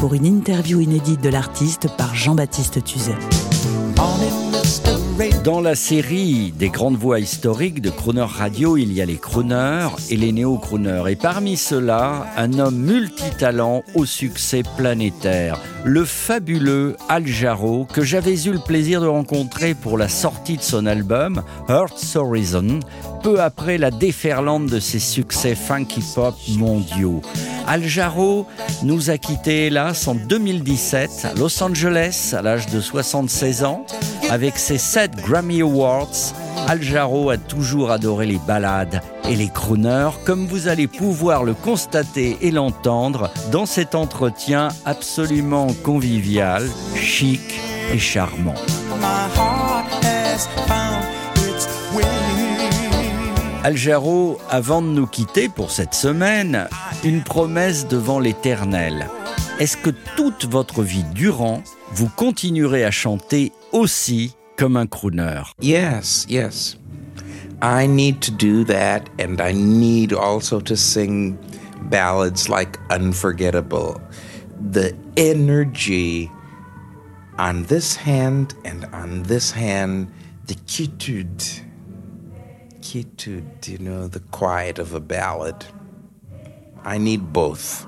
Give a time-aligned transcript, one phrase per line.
[0.00, 3.18] pour une interview inédite de l'artiste par Jean-Baptiste Tuzet.
[5.44, 9.88] Dans la série des grandes voix historiques de Crooner Radio, il y a les crooners
[10.08, 11.10] et les néo-crooners.
[11.10, 18.42] Et parmi ceux-là, un homme multitalent au succès planétaire, le fabuleux Al Jarreau, que j'avais
[18.44, 22.80] eu le plaisir de rencontrer pour la sortie de son album Heart's Horizon,
[23.22, 27.20] peu après la déferlante de ses succès funky pop mondiaux.
[27.70, 28.48] Al Jarreau
[28.82, 33.86] nous a quittés hélas en 2017 à Los Angeles à l'âge de 76 ans.
[34.28, 36.34] Avec ses 7 Grammy Awards,
[36.66, 41.54] Al Jarreau a toujours adoré les ballades et les crooners, comme vous allez pouvoir le
[41.54, 47.60] constater et l'entendre dans cet entretien absolument convivial, chic
[47.92, 48.56] et charmant.
[53.68, 56.66] Jarreau, avant de nous quitter pour cette semaine,
[57.04, 59.08] une promesse devant l'éternel.
[59.58, 65.42] Est-ce que toute votre vie durant, vous continuerez à chanter aussi comme un crooner?
[65.60, 66.78] Yes, yes.
[67.62, 71.36] I need to do that, and I need also to sing
[71.90, 74.00] ballads like Unforgettable.
[74.72, 76.30] The energy
[77.38, 80.08] on this hand and on this hand,
[80.46, 81.69] the quietude.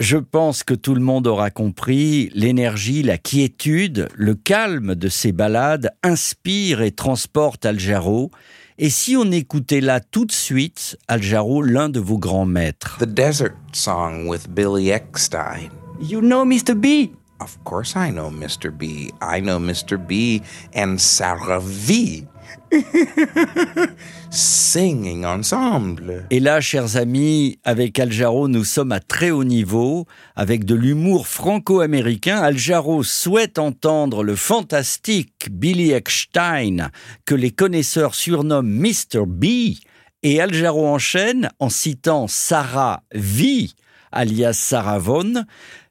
[0.00, 5.32] Je pense que tout le monde aura compris, l'énergie, la quiétude, le calme de ces
[5.32, 8.30] ballades inspire et transporte Al Jarreau.
[8.78, 12.96] Et si on écoutait là tout de suite, Al Jarreau, l'un de vos grands maîtres
[12.98, 15.70] The Desert Song with Billy Eckstein.
[16.00, 16.74] You know Mr.
[16.74, 17.12] B?
[17.40, 18.70] Of course, I know Mr.
[18.70, 19.12] B.
[19.22, 19.96] I know Mr.
[19.96, 20.42] B
[20.74, 22.26] and Sarah V.
[24.30, 26.24] Singing ensemble.
[26.30, 30.76] Et là, chers amis, avec Al Jarreau, nous sommes à très haut niveau, avec de
[30.76, 32.38] l'humour franco-américain.
[32.38, 36.90] Al Jarreau souhaite entendre le fantastique Billy Eckstein,
[37.24, 39.26] que les connaisseurs surnomment Mr.
[39.26, 39.74] B.
[40.22, 43.70] Et Al Jarreau enchaîne en citant Sarah V,
[44.12, 45.44] alias Sarah Vaughan,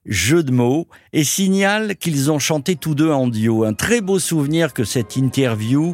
[0.05, 3.65] jeu de mots, et signale qu'ils ont chanté tous deux en duo.
[3.65, 5.93] Un très beau souvenir que cette interview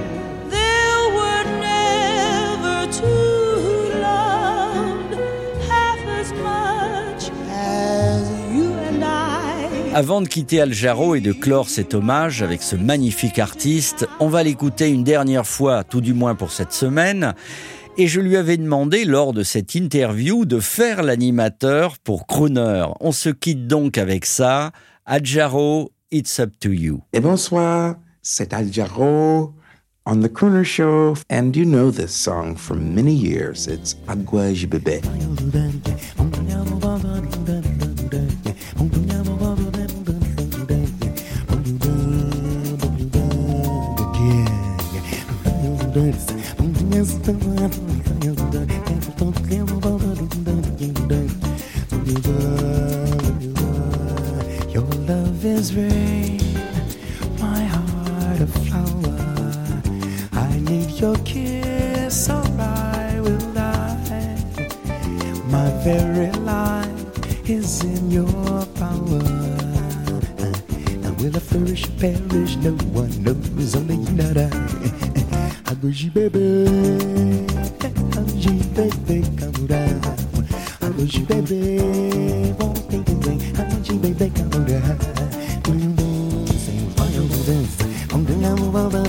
[9.93, 14.29] Avant de quitter Al Jarreau et de clore cet hommage avec ce magnifique artiste, on
[14.29, 17.33] va l'écouter une dernière fois, tout du moins pour cette semaine.
[17.97, 22.85] Et je lui avais demandé lors de cette interview de faire l'animateur pour Crooner.
[23.01, 24.71] On se quitte donc avec ça.
[25.05, 27.01] Al Jarreau, it's up to you.
[27.11, 29.53] Et bonsoir, c'est Al Jarreau
[30.05, 31.15] on the Crooner Show.
[31.29, 33.67] And you know this song for many years.
[33.67, 35.01] It's Agua Bébé.
[55.73, 56.37] Is
[57.39, 59.81] my heart a flower.
[60.33, 64.37] I need your kiss, or I will die.
[65.47, 69.23] My very life is in your power.
[71.03, 72.57] Now will I flourish perish?
[72.57, 74.53] No one knows, only you that.
[75.67, 77.50] I wish you, baby.
[88.71, 89.03] da da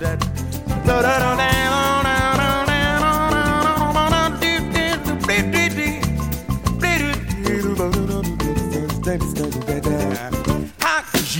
[0.00, 1.47] da da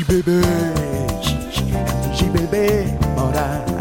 [0.09, 0.41] baby,
[2.17, 3.78] she baby, mora.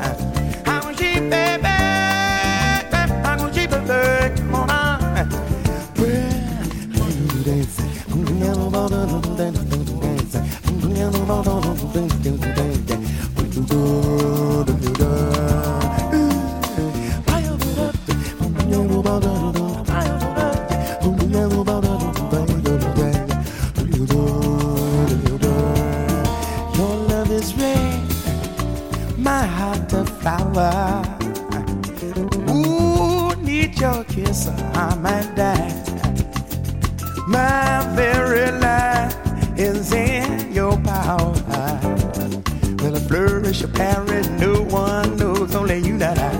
[30.28, 31.04] Flower.
[32.50, 35.72] Ooh, need your kiss, I might die.
[37.28, 39.16] My very life
[39.58, 41.32] is in your power.
[42.80, 44.30] Will I flourish a parrot?
[44.32, 46.34] No one knows, only you that I.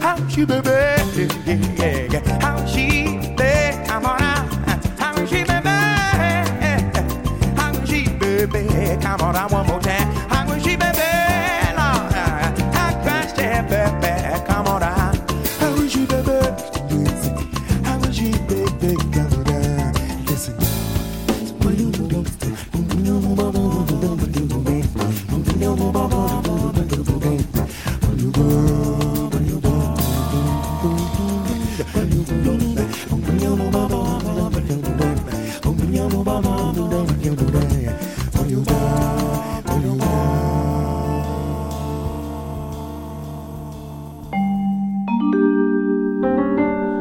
[0.00, 2.40] How she baby, yeah, yeah.
[2.40, 3.03] How she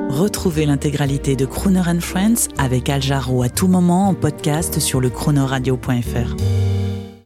[0.10, 5.10] Retrouvez l'intégralité de Crooner Friends avec Al Jarreau à tout moment en podcast sur le
[5.10, 6.83] chronoradio.fr.